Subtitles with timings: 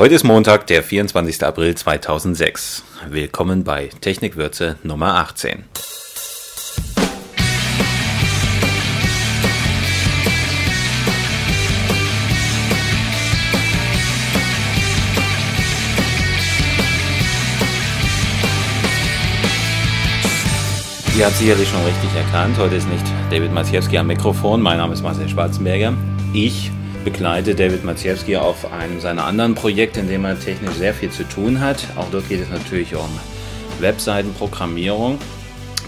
[0.00, 1.44] Heute ist Montag, der 24.
[1.44, 2.84] April 2006.
[3.10, 5.64] Willkommen bei Technikwürze Nummer 18.
[21.18, 24.94] Ihr habt sicherlich schon richtig erkannt, heute ist nicht David Maciejewski am Mikrofon, mein Name
[24.94, 25.92] ist Marcel Schwarzenberger.
[26.32, 26.70] Ich
[27.04, 31.24] begleite David Maciejewski auf einem seiner anderen Projekte, in dem er technisch sehr viel zu
[31.24, 31.86] tun hat.
[31.96, 33.08] Auch dort geht es natürlich um
[33.80, 35.18] Webseitenprogrammierung.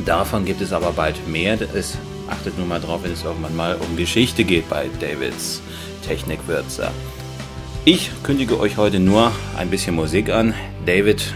[0.06, 1.59] Davon gibt es aber bald mehr.
[1.74, 5.62] Es achtet nun mal drauf, wenn es irgendwann mal um Geschichte geht bei Davids
[6.06, 6.91] Technikwürzer.
[7.84, 10.55] Ich kündige euch heute nur ein bisschen Musik an.
[10.86, 11.34] David,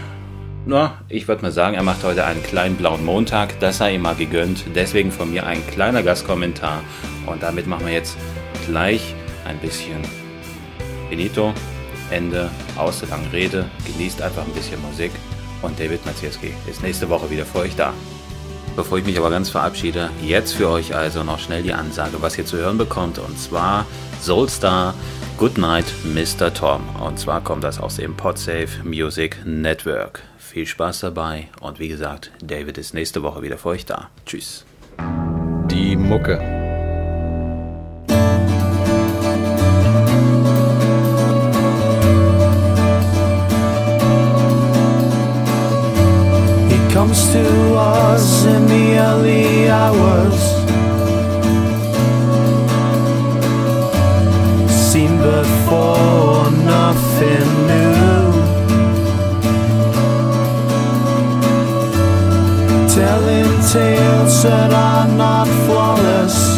[0.65, 3.59] na, ich würde mal sagen, er macht heute einen kleinen blauen Montag.
[3.59, 4.63] Das sei ihm mal gegönnt.
[4.73, 6.81] Deswegen von mir ein kleiner Gastkommentar.
[7.25, 8.17] Und damit machen wir jetzt
[8.65, 9.13] gleich
[9.47, 10.01] ein bisschen
[11.09, 11.53] Benito,
[12.11, 15.11] Ende, aus der langen Rede, genießt einfach ein bisschen Musik
[15.61, 17.93] und David Maciejewski ist nächste Woche wieder für euch da.
[18.75, 22.37] Bevor ich mich aber ganz verabschiede, jetzt für euch also noch schnell die Ansage, was
[22.37, 23.85] ihr zu hören bekommt und zwar
[24.21, 24.93] Soulstar
[25.37, 26.53] Goodnight Mr.
[26.53, 30.21] Tom und zwar kommt das aus dem Podsafe Music Network.
[30.37, 34.09] Viel Spaß dabei und wie gesagt, David ist nächste Woche wieder für euch da.
[34.25, 34.65] Tschüss.
[35.69, 36.56] Die Mucke.
[47.17, 50.39] Comes to us in the early hours.
[54.91, 58.31] Seen before, nothing new.
[62.95, 66.56] Telling tales that are not flawless.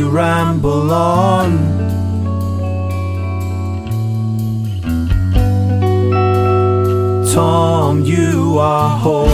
[0.00, 1.50] You ramble on.
[7.34, 9.28] Tom, you are home.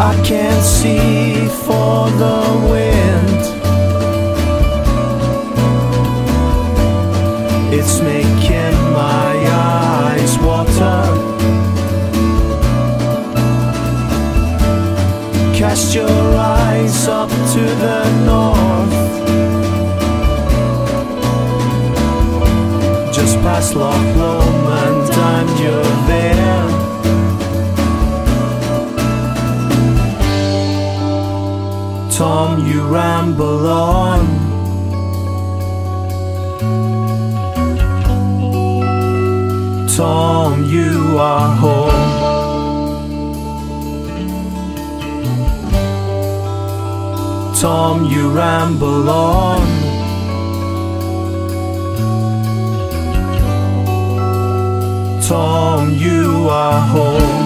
[0.00, 3.41] I can't see for the wind.
[15.72, 18.92] Cast your eyes up to the north.
[23.14, 26.68] Just past Loch Lomond, and you're there.
[32.18, 34.26] Tom, you ramble on.
[39.88, 41.91] Tom, you are home.
[47.62, 49.60] Tom, you ramble on.
[55.22, 57.41] Tom, you are home.